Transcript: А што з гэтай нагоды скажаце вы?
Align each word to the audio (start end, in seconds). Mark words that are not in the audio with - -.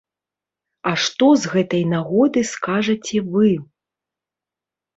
А 0.91 0.93
што 1.03 1.27
з 1.41 1.51
гэтай 1.53 1.83
нагоды 1.93 2.45
скажаце 2.55 3.17
вы? 3.31 3.47